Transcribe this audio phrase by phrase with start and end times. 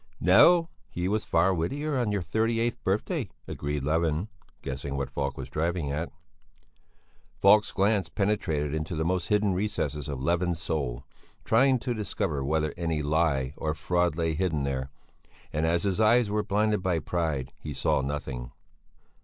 [0.19, 4.29] "No, he was far wittier on your thirty eighth birthday," agreed Levin,
[4.63, 6.11] guessing what Falk was driving at.
[7.37, 11.03] Falk's glance penetrated into the most hidden recesses of Levin's soul,
[11.45, 14.89] trying to discover whether any lie or fraud lay hidden there
[15.53, 18.51] and as his eyes were blinded by pride, he saw nothing.